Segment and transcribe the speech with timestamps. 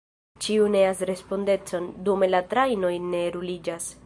[0.45, 3.93] Ĉiu neas respondecon: dume la trajnoj ne ruliĝas.